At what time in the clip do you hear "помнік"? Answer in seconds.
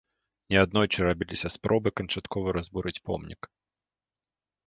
3.09-3.51